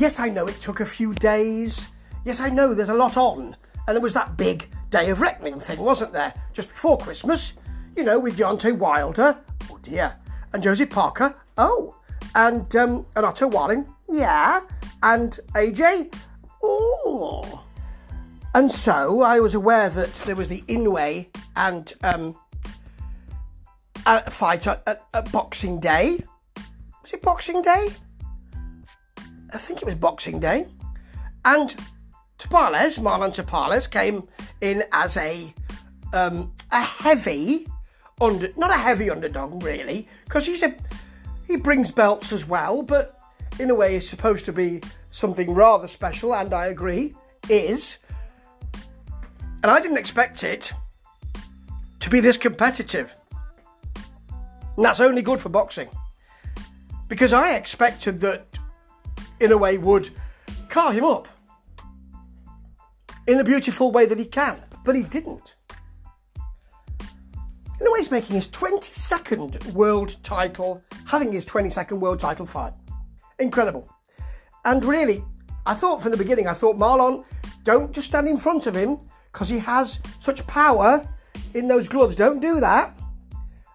yes, 0.00 0.18
I 0.18 0.30
know 0.30 0.46
it 0.46 0.58
took 0.60 0.80
a 0.80 0.86
few 0.86 1.12
days. 1.14 1.88
Yes, 2.24 2.40
I 2.40 2.48
know 2.48 2.72
there's 2.72 2.88
a 2.88 2.94
lot 2.94 3.18
on. 3.18 3.54
And 3.86 3.94
there 3.94 4.00
was 4.00 4.14
that 4.14 4.36
big 4.36 4.68
day 4.88 5.10
of 5.10 5.20
reckoning 5.20 5.60
thing, 5.60 5.78
wasn't 5.78 6.12
there? 6.12 6.32
Just 6.54 6.70
before 6.70 6.96
Christmas, 6.96 7.52
you 7.96 8.02
know, 8.02 8.18
with 8.18 8.38
Deontay 8.38 8.78
Wilder, 8.78 9.36
oh 9.70 9.78
dear, 9.82 10.16
and 10.52 10.62
Joseph 10.62 10.88
Parker, 10.88 11.36
oh, 11.58 11.96
and 12.34 12.74
um, 12.76 13.04
and 13.14 13.26
Otto 13.26 13.48
Wallin, 13.48 13.86
yeah, 14.08 14.62
and 15.02 15.38
AJ, 15.54 16.14
oh. 16.62 17.62
And 18.54 18.72
so 18.72 19.20
I 19.20 19.38
was 19.38 19.54
aware 19.54 19.90
that 19.90 20.14
there 20.26 20.34
was 20.34 20.48
the 20.48 20.62
Inoue 20.62 21.26
and 21.56 21.92
um, 22.02 22.36
a 24.06 24.30
fight 24.30 24.66
at, 24.66 24.82
at, 24.86 25.04
at 25.12 25.30
Boxing 25.30 25.78
Day. 25.78 26.24
Was 27.02 27.12
it 27.12 27.22
Boxing 27.22 27.60
Day? 27.60 27.90
I 29.52 29.58
think 29.58 29.82
it 29.82 29.84
was 29.84 29.94
Boxing 29.94 30.40
Day. 30.40 30.66
And 31.44 31.74
Tapales, 32.38 32.98
Marlon 32.98 33.34
Tapales, 33.34 33.90
came 33.90 34.28
in 34.60 34.84
as 34.92 35.16
a 35.16 35.52
um, 36.12 36.52
a 36.70 36.80
heavy 36.80 37.66
under, 38.20 38.50
not 38.56 38.70
a 38.70 38.76
heavy 38.76 39.10
underdog 39.10 39.62
really, 39.62 40.08
because 40.24 40.46
he's 40.46 40.62
a 40.62 40.74
he 41.46 41.56
brings 41.56 41.90
belts 41.90 42.32
as 42.32 42.46
well, 42.46 42.82
but 42.82 43.20
Inoue 43.52 43.90
is 43.90 44.08
supposed 44.08 44.44
to 44.46 44.52
be 44.52 44.80
something 45.10 45.52
rather 45.52 45.88
special, 45.88 46.34
and 46.34 46.54
I 46.54 46.66
agree 46.66 47.14
is. 47.48 47.98
And 49.62 49.70
I 49.70 49.80
didn't 49.80 49.98
expect 49.98 50.42
it 50.42 50.72
to 52.00 52.08
be 52.08 52.20
this 52.20 52.38
competitive. 52.38 53.14
And 54.76 54.84
that's 54.84 55.00
only 55.00 55.20
good 55.20 55.40
for 55.40 55.50
boxing. 55.50 55.88
Because 57.08 57.32
I 57.32 57.54
expected 57.54 58.20
that 58.20 58.49
Inoue 59.40 59.80
would 59.80 60.10
car 60.68 60.92
him 60.92 61.04
up 61.04 61.26
in 63.26 63.38
the 63.38 63.44
beautiful 63.44 63.90
way 63.90 64.06
that 64.06 64.18
he 64.18 64.24
can, 64.24 64.62
but 64.84 64.94
he 64.94 65.02
didn't. 65.02 65.54
Inoue, 67.80 67.98
he's 67.98 68.10
making 68.10 68.36
his 68.36 68.48
22nd 68.48 69.72
world 69.72 70.16
title, 70.22 70.82
having 71.06 71.32
his 71.32 71.46
22nd 71.46 71.98
world 71.98 72.20
title 72.20 72.44
fight. 72.44 72.74
Incredible. 73.38 73.88
And 74.64 74.84
really, 74.84 75.24
I 75.64 75.74
thought 75.74 76.02
from 76.02 76.10
the 76.10 76.18
beginning, 76.18 76.46
I 76.46 76.52
thought, 76.52 76.76
Marlon, 76.76 77.24
don't 77.64 77.92
just 77.92 78.08
stand 78.08 78.28
in 78.28 78.36
front 78.36 78.66
of 78.66 78.74
him 78.74 78.98
because 79.32 79.48
he 79.48 79.58
has 79.58 80.00
such 80.20 80.46
power 80.46 81.08
in 81.54 81.68
those 81.68 81.88
gloves. 81.88 82.16
Don't 82.16 82.40
do 82.40 82.60
that. 82.60 82.98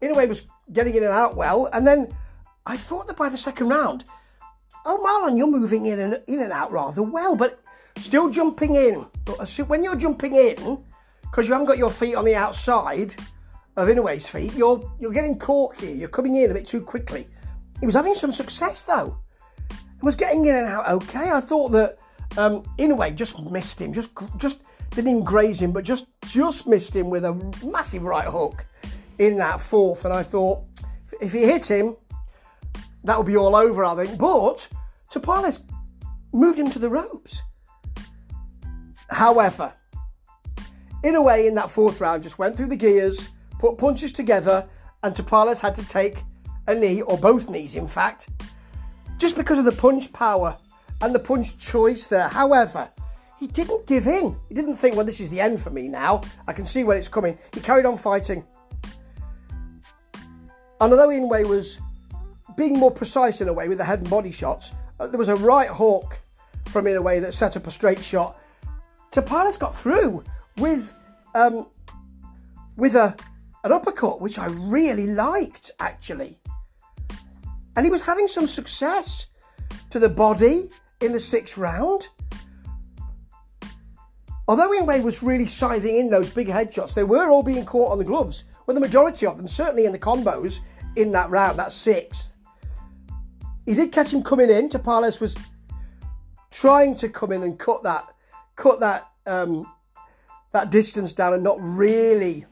Inoue 0.00 0.28
was 0.28 0.44
getting 0.72 0.94
in 0.94 1.02
and 1.02 1.12
out 1.12 1.36
well. 1.36 1.68
And 1.72 1.84
then 1.84 2.14
I 2.66 2.76
thought 2.76 3.08
that 3.08 3.16
by 3.16 3.28
the 3.28 3.36
second 3.36 3.68
round, 3.68 4.04
oh, 4.84 4.98
Marlon, 5.04 5.36
you're 5.36 5.46
moving 5.50 5.86
in 5.86 6.00
and 6.00 6.20
in 6.26 6.40
and 6.40 6.52
out 6.52 6.72
rather 6.72 7.02
well, 7.02 7.36
but 7.36 7.60
still 7.96 8.30
jumping 8.30 8.74
in. 8.74 9.06
But 9.24 9.48
when 9.66 9.84
you're 9.84 9.96
jumping 9.96 10.34
in, 10.34 10.84
because 11.22 11.46
you 11.46 11.52
haven't 11.52 11.66
got 11.66 11.78
your 11.78 11.90
feet 11.90 12.14
on 12.14 12.24
the 12.24 12.34
outside 12.34 13.14
of 13.76 13.88
Inoue's 13.88 14.26
feet, 14.26 14.54
you're 14.54 14.90
you're 14.98 15.12
getting 15.12 15.38
caught 15.38 15.76
here. 15.76 15.94
You're 15.94 16.08
coming 16.08 16.36
in 16.36 16.50
a 16.50 16.54
bit 16.54 16.66
too 16.66 16.82
quickly. 16.82 17.28
He 17.80 17.86
was 17.86 17.94
having 17.94 18.14
some 18.14 18.32
success 18.32 18.82
though. 18.82 19.18
He 19.70 20.04
was 20.04 20.14
getting 20.14 20.46
in 20.46 20.54
and 20.54 20.66
out 20.66 20.88
okay. 20.88 21.30
I 21.30 21.40
thought 21.40 21.68
that 21.72 21.98
um, 22.36 22.62
Inoue 22.78 23.14
just 23.14 23.38
missed 23.40 23.80
him, 23.80 23.92
just 23.92 24.10
just 24.36 24.62
didn't 24.90 25.10
even 25.10 25.24
graze 25.24 25.60
him, 25.60 25.72
but 25.72 25.84
just 25.84 26.06
just 26.26 26.66
missed 26.66 26.94
him 26.94 27.10
with 27.10 27.24
a 27.24 27.34
massive 27.64 28.02
right 28.02 28.26
hook 28.26 28.64
in 29.18 29.36
that 29.38 29.60
fourth. 29.60 30.04
And 30.04 30.14
I 30.14 30.22
thought 30.22 30.64
if 31.20 31.32
he 31.32 31.42
hit 31.42 31.66
him, 31.66 31.96
that 33.08 33.18
would 33.18 33.26
be 33.26 33.36
all 33.36 33.56
over, 33.56 33.84
I 33.84 34.04
think. 34.04 34.18
But 34.18 34.68
Tapales 35.10 35.62
moved 36.32 36.58
him 36.58 36.70
to 36.70 36.78
the 36.78 36.88
ropes. 36.88 37.42
However, 39.10 39.72
Inoue, 41.02 41.46
in 41.46 41.54
that 41.54 41.70
fourth 41.70 42.00
round, 42.00 42.22
just 42.22 42.38
went 42.38 42.56
through 42.56 42.66
the 42.66 42.76
gears, 42.76 43.28
put 43.58 43.78
punches 43.78 44.12
together, 44.12 44.68
and 45.02 45.14
Tapales 45.14 45.60
had 45.60 45.74
to 45.76 45.86
take 45.86 46.18
a 46.66 46.74
knee, 46.74 47.02
or 47.02 47.16
both 47.16 47.48
knees, 47.48 47.76
in 47.76 47.88
fact, 47.88 48.28
just 49.16 49.36
because 49.36 49.58
of 49.58 49.64
the 49.64 49.72
punch 49.72 50.12
power 50.12 50.58
and 51.00 51.14
the 51.14 51.18
punch 51.18 51.56
choice 51.56 52.06
there. 52.08 52.28
However, 52.28 52.90
he 53.38 53.46
didn't 53.46 53.86
give 53.86 54.06
in. 54.06 54.36
He 54.48 54.54
didn't 54.54 54.76
think, 54.76 54.96
well, 54.96 55.06
this 55.06 55.20
is 55.20 55.30
the 55.30 55.40
end 55.40 55.62
for 55.62 55.70
me 55.70 55.88
now. 55.88 56.20
I 56.46 56.52
can 56.52 56.66
see 56.66 56.84
where 56.84 56.98
it's 56.98 57.08
coming. 57.08 57.38
He 57.54 57.60
carried 57.60 57.86
on 57.86 57.96
fighting. 57.96 58.44
And 60.80 60.92
although 60.92 61.08
Inoue 61.08 61.46
was 61.46 61.78
being 62.58 62.78
more 62.78 62.90
precise 62.90 63.40
in 63.40 63.48
a 63.48 63.52
way 63.52 63.68
with 63.68 63.78
the 63.78 63.84
head 63.84 64.00
and 64.00 64.10
body 64.10 64.32
shots, 64.32 64.72
uh, 65.00 65.06
there 65.06 65.18
was 65.18 65.28
a 65.28 65.36
right 65.36 65.68
hook 65.68 66.20
from 66.66 66.84
Inoue 66.84 67.22
that 67.22 67.32
set 67.32 67.56
up 67.56 67.66
a 67.66 67.70
straight 67.70 68.04
shot. 68.04 68.38
Tapales 69.10 69.58
got 69.58 69.78
through 69.78 70.22
with 70.58 70.92
um, 71.34 71.68
with 72.76 72.94
a 72.94 73.16
an 73.64 73.72
uppercut, 73.72 74.20
which 74.20 74.38
I 74.38 74.46
really 74.46 75.06
liked 75.06 75.70
actually. 75.80 76.40
And 77.76 77.86
he 77.86 77.90
was 77.90 78.02
having 78.02 78.28
some 78.28 78.46
success 78.46 79.26
to 79.90 79.98
the 79.98 80.08
body 80.08 80.68
in 81.00 81.12
the 81.12 81.20
sixth 81.20 81.56
round. 81.56 82.08
Although 84.48 84.70
Inoue 84.70 85.02
was 85.02 85.22
really 85.22 85.46
scything 85.46 85.96
in 85.96 86.10
those 86.10 86.30
big 86.30 86.48
headshots, 86.48 86.94
they 86.94 87.04
were 87.04 87.28
all 87.28 87.42
being 87.42 87.64
caught 87.64 87.92
on 87.92 87.98
the 87.98 88.04
gloves. 88.04 88.44
Well, 88.66 88.74
the 88.74 88.80
majority 88.80 89.26
of 89.26 89.36
them, 89.36 89.46
certainly 89.46 89.84
in 89.84 89.92
the 89.92 89.98
combos 89.98 90.60
in 90.96 91.12
that 91.12 91.30
round, 91.30 91.58
that 91.58 91.72
sixth. 91.72 92.30
He 93.68 93.74
did 93.74 93.92
catch 93.92 94.14
him 94.14 94.22
coming 94.22 94.48
in. 94.48 94.70
Tapales 94.70 95.20
was 95.20 95.36
trying 96.50 96.94
to 96.96 97.08
come 97.10 97.32
in 97.32 97.42
and 97.42 97.58
cut 97.58 97.82
that, 97.82 98.08
cut 98.56 98.80
that, 98.80 99.10
um, 99.26 99.70
that 100.52 100.70
distance 100.70 101.12
down, 101.12 101.34
and 101.34 101.42
not 101.42 101.58
really, 101.60 102.46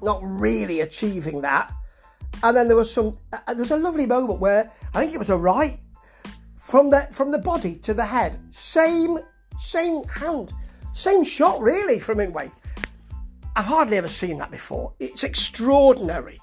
not 0.00 0.20
really 0.22 0.82
achieving 0.82 1.40
that. 1.40 1.72
And 2.44 2.56
then 2.56 2.68
there 2.68 2.76
was 2.76 2.92
some, 2.92 3.18
uh, 3.32 3.38
there 3.48 3.56
was 3.56 3.72
a 3.72 3.76
lovely 3.76 4.06
moment 4.06 4.38
where 4.38 4.70
I 4.94 5.00
think 5.00 5.12
it 5.12 5.18
was 5.18 5.30
a 5.30 5.36
right 5.36 5.80
from 6.54 6.90
the 6.90 7.08
from 7.10 7.32
the 7.32 7.38
body 7.38 7.74
to 7.78 7.92
the 7.92 8.04
head, 8.04 8.38
same 8.50 9.18
same 9.58 10.04
hand, 10.04 10.52
same 10.94 11.24
shot 11.24 11.60
really 11.60 11.98
from 11.98 12.18
Inoue. 12.18 12.52
I've 13.56 13.64
hardly 13.64 13.96
ever 13.96 14.06
seen 14.06 14.38
that 14.38 14.52
before. 14.52 14.92
It's 15.00 15.24
extraordinary. 15.24 16.40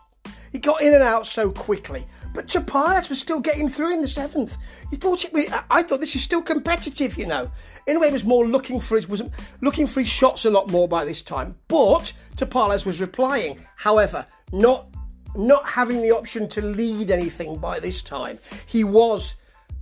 He 0.52 0.60
got 0.60 0.82
in 0.82 0.94
and 0.94 1.04
out 1.04 1.26
so 1.26 1.50
quickly. 1.50 2.06
But 2.34 2.48
Tapales 2.48 3.10
was 3.10 3.20
still 3.20 3.40
getting 3.40 3.70
through 3.70 3.94
in 3.94 4.02
the 4.02 4.08
seventh. 4.08 4.56
You 4.92 4.98
thought 4.98 5.26
it 5.26 5.54
I 5.70 5.84
thought 5.84 6.00
this 6.00 6.16
is 6.16 6.24
still 6.24 6.42
competitive, 6.42 7.18
you 7.18 7.26
know. 7.26 7.52
Inoue, 7.88 8.12
was 8.12 8.26
more 8.26 8.48
looking 8.48 8.80
for 8.80 8.96
his 8.96 9.08
was 9.08 9.24
looking 9.62 9.88
for 9.88 10.00
his 10.02 10.10
shots 10.10 10.46
a 10.46 10.50
lot 10.50 10.70
more 10.70 10.88
by 10.88 11.06
this 11.06 11.22
time. 11.22 11.56
But 11.68 12.14
Tapales 12.36 12.86
was 12.86 13.02
replying. 13.02 13.66
However, 13.76 14.26
not 14.52 14.88
not 15.36 15.68
having 15.68 16.02
the 16.02 16.12
option 16.12 16.48
to 16.50 16.62
lead 16.62 17.12
anything 17.12 17.58
by 17.58 17.80
this 17.80 18.02
time. 18.02 18.40
He 18.66 18.84
was 18.84 19.36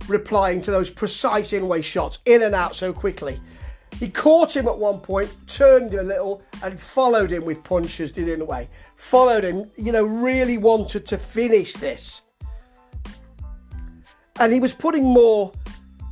replying 0.06 0.62
to 0.62 0.70
those 0.70 0.90
precise 0.90 1.50
Inoue 1.52 1.82
shots 1.82 2.18
in 2.24 2.42
and 2.42 2.54
out 2.54 2.76
so 2.76 2.92
quickly. 2.92 3.40
He 3.98 4.08
caught 4.08 4.54
him 4.54 4.68
at 4.68 4.78
one 4.78 5.00
point, 5.00 5.34
turned 5.46 5.94
a 5.94 6.02
little, 6.02 6.42
and 6.62 6.78
followed 6.78 7.32
him 7.32 7.44
with 7.44 7.64
punches, 7.64 8.12
did 8.12 8.28
Inoue. 8.28 8.68
Followed 8.96 9.44
him, 9.44 9.70
you 9.76 9.92
know, 9.92 10.04
really 10.04 10.58
wanted 10.58 11.06
to 11.06 11.18
finish 11.18 11.74
this. 11.74 12.22
And 14.40 14.52
he 14.52 14.60
was 14.60 14.72
putting 14.72 15.04
more 15.04 15.52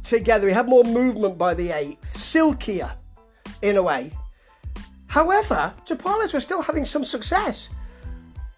together. 0.03 0.49
He 0.49 0.55
had 0.55 0.69
more 0.69 0.85
movement 0.85 1.39
by 1.39 1.55
the 1.55 1.71
eighth, 1.71 2.17
silkier 2.17 2.93
in 3.63 3.77
a 3.77 3.83
way. 3.83 4.13
However, 5.07 5.73
Tapales 5.85 6.35
was 6.35 6.43
still 6.43 6.63
having 6.63 6.85
some 6.85 7.05
success. 7.05 7.71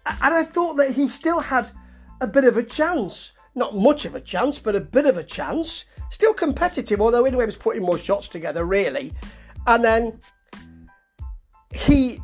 And 0.06 0.34
I 0.34 0.42
thought 0.42 0.76
that 0.78 0.90
he 0.90 1.06
still 1.08 1.40
had 1.40 1.70
a 2.20 2.26
bit 2.26 2.44
of 2.44 2.56
a 2.56 2.62
chance. 2.62 3.32
Not 3.54 3.74
much 3.74 4.04
of 4.04 4.14
a 4.14 4.20
chance, 4.20 4.58
but 4.58 4.74
a 4.74 4.80
bit 4.80 5.06
of 5.06 5.18
a 5.18 5.24
chance. 5.24 5.84
Still 6.10 6.32
competitive, 6.32 7.00
although 7.00 7.24
Inoue 7.24 7.46
was 7.46 7.56
putting 7.56 7.82
more 7.82 7.98
shots 7.98 8.28
together, 8.28 8.64
really. 8.64 9.12
And 9.66 9.84
then 9.84 10.20
he 11.72 12.20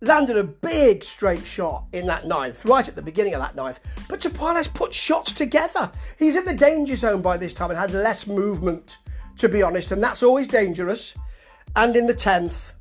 landed 0.00 0.36
a 0.36 0.44
big 0.44 1.04
straight 1.04 1.44
shot 1.44 1.84
in 1.92 2.06
that 2.06 2.26
ninth, 2.26 2.64
right 2.64 2.88
at 2.88 2.96
the 2.96 3.02
beginning 3.02 3.34
of 3.34 3.40
that 3.40 3.54
ninth. 3.54 3.80
But 4.08 4.20
Tapales 4.20 4.72
put 4.72 4.94
shots 4.94 5.32
together. 5.32 5.90
He's 6.18 6.36
in 6.36 6.44
the 6.44 6.54
danger 6.54 6.96
zone 6.96 7.22
by 7.22 7.36
this 7.36 7.52
time 7.52 7.70
and 7.70 7.78
had 7.78 7.92
less 7.92 8.26
movement, 8.26 8.98
to 9.38 9.48
be 9.48 9.62
honest, 9.62 9.92
and 9.92 10.02
that's 10.02 10.22
always 10.22 10.48
dangerous. 10.48 11.14
And 11.76 11.94
in 11.94 12.06
the 12.06 12.14
tenth, 12.14 12.74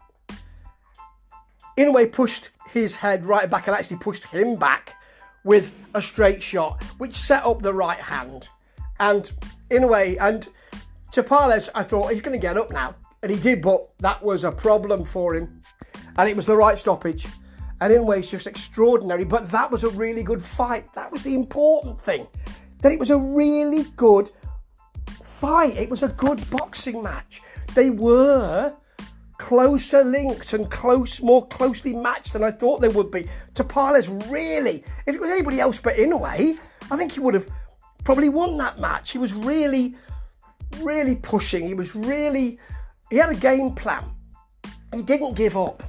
Inoue 1.77 2.11
pushed 2.11 2.49
his 2.69 2.95
head 2.95 3.25
right 3.25 3.49
back 3.49 3.67
and 3.67 3.75
actually 3.75 3.97
pushed 3.97 4.25
him 4.25 4.55
back 4.55 4.95
with 5.43 5.71
a 5.93 6.01
straight 6.01 6.41
shot, 6.41 6.83
which 6.97 7.13
set 7.15 7.45
up 7.45 7.61
the 7.61 7.73
right 7.73 7.99
hand. 7.99 8.49
And 8.99 9.31
Inoue, 9.69 10.17
and 10.19 10.47
Tapales, 11.11 11.69
I 11.75 11.83
thought 11.83 12.11
he's 12.11 12.21
going 12.21 12.39
to 12.39 12.41
get 12.41 12.57
up 12.57 12.71
now. 12.71 12.95
And 13.21 13.31
he 13.31 13.37
did, 13.37 13.61
but 13.61 13.89
that 13.99 14.23
was 14.23 14.43
a 14.45 14.51
problem 14.51 15.03
for 15.03 15.35
him. 15.35 15.61
And 16.19 16.27
it 16.27 16.35
was 16.35 16.45
the 16.45 16.57
right 16.57 16.77
stoppage. 16.77 17.25
And 17.79 17.93
Inoue's 17.93 18.29
just 18.29 18.45
extraordinary. 18.45 19.23
But 19.23 19.49
that 19.51 19.71
was 19.71 19.85
a 19.85 19.89
really 19.91 20.21
good 20.21 20.43
fight. 20.43 20.93
That 20.93 21.09
was 21.13 21.23
the 21.23 21.33
important 21.33 21.97
thing. 21.97 22.27
That 22.81 22.91
it 22.91 22.99
was 22.99 23.09
a 23.09 23.17
really 23.17 23.83
good 23.95 24.29
fight. 25.23 25.77
It 25.77 25.89
was 25.89 26.03
a 26.03 26.09
good 26.09 26.47
boxing 26.49 27.01
match. 27.01 27.41
They 27.73 27.89
were 27.89 28.75
closer 29.37 30.03
linked 30.03 30.51
and 30.51 30.69
close, 30.69 31.21
more 31.21 31.47
closely 31.47 31.93
matched 31.93 32.33
than 32.33 32.43
I 32.43 32.51
thought 32.51 32.81
they 32.81 32.89
would 32.89 33.11
be. 33.11 33.29
Tapales 33.53 34.09
really, 34.29 34.83
if 35.05 35.15
it 35.15 35.21
was 35.21 35.31
anybody 35.31 35.61
else 35.61 35.79
but 35.79 35.95
Inoue, 35.95 36.59
I 36.91 36.97
think 36.97 37.13
he 37.13 37.21
would 37.21 37.33
have 37.33 37.47
probably 38.03 38.27
won 38.27 38.57
that 38.57 38.77
match. 38.77 39.11
He 39.11 39.17
was 39.17 39.33
really, 39.33 39.95
really 40.81 41.15
pushing. 41.15 41.65
He 41.65 41.75
was 41.75 41.95
really, 41.95 42.59
he 43.09 43.15
had 43.15 43.29
a 43.29 43.35
game 43.35 43.73
plan. 43.73 44.03
He 44.93 45.01
didn't 45.01 45.35
give 45.35 45.55
up. 45.55 45.81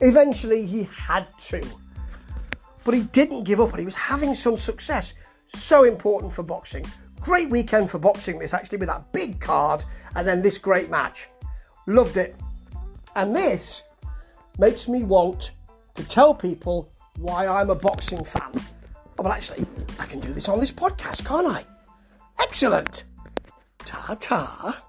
Eventually, 0.00 0.66
he 0.66 0.84
had 0.84 1.26
to. 1.42 1.62
But 2.84 2.94
he 2.94 3.02
didn't 3.02 3.44
give 3.44 3.60
up 3.60 3.70
and 3.70 3.80
he 3.80 3.84
was 3.84 3.94
having 3.94 4.34
some 4.34 4.56
success. 4.56 5.14
So 5.54 5.84
important 5.84 6.32
for 6.32 6.42
boxing. 6.42 6.84
Great 7.20 7.50
weekend 7.50 7.90
for 7.90 7.98
boxing, 7.98 8.38
this 8.38 8.54
actually, 8.54 8.78
with 8.78 8.88
that 8.88 9.10
big 9.12 9.40
card 9.40 9.84
and 10.14 10.26
then 10.26 10.42
this 10.42 10.58
great 10.58 10.90
match. 10.90 11.26
Loved 11.86 12.16
it. 12.16 12.36
And 13.16 13.34
this 13.34 13.82
makes 14.58 14.86
me 14.86 15.02
want 15.02 15.52
to 15.94 16.04
tell 16.04 16.34
people 16.34 16.92
why 17.18 17.46
I'm 17.46 17.70
a 17.70 17.74
boxing 17.74 18.22
fan. 18.24 18.52
Oh, 19.18 19.22
well, 19.22 19.32
actually, 19.32 19.64
I 19.98 20.04
can 20.04 20.20
do 20.20 20.32
this 20.32 20.48
on 20.48 20.60
this 20.60 20.70
podcast, 20.70 21.24
can't 21.24 21.46
I? 21.46 21.64
Excellent. 22.38 23.04
Ta 23.78 24.16
ta. 24.20 24.82